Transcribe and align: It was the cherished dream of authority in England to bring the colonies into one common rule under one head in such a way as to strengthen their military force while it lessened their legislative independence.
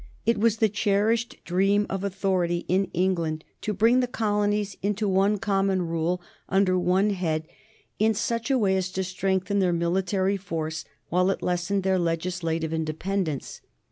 It 0.25 0.39
was 0.39 0.57
the 0.57 0.67
cherished 0.67 1.37
dream 1.45 1.85
of 1.87 2.03
authority 2.03 2.65
in 2.67 2.85
England 2.85 3.43
to 3.61 3.71
bring 3.71 3.99
the 3.99 4.07
colonies 4.07 4.75
into 4.81 5.07
one 5.07 5.37
common 5.37 5.83
rule 5.83 6.23
under 6.49 6.75
one 6.75 7.11
head 7.11 7.47
in 7.99 8.15
such 8.15 8.49
a 8.49 8.57
way 8.57 8.75
as 8.77 8.89
to 8.93 9.03
strengthen 9.03 9.59
their 9.59 9.71
military 9.73 10.37
force 10.37 10.85
while 11.09 11.29
it 11.29 11.43
lessened 11.43 11.83
their 11.83 11.99
legislative 11.99 12.73
independence. 12.73 13.61